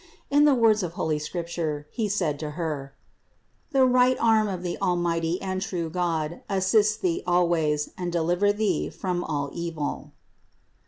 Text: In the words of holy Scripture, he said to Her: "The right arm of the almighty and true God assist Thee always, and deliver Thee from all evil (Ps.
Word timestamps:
In 0.31 0.45
the 0.45 0.55
words 0.55 0.81
of 0.81 0.93
holy 0.93 1.19
Scripture, 1.19 1.85
he 1.91 2.09
said 2.09 2.39
to 2.39 2.49
Her: 2.57 2.95
"The 3.71 3.85
right 3.85 4.17
arm 4.19 4.47
of 4.47 4.63
the 4.63 4.75
almighty 4.81 5.39
and 5.39 5.61
true 5.61 5.91
God 5.91 6.41
assist 6.49 7.03
Thee 7.03 7.21
always, 7.27 7.91
and 7.99 8.11
deliver 8.11 8.51
Thee 8.51 8.89
from 8.89 9.23
all 9.23 9.51
evil 9.53 10.09
(Ps. 10.09 10.11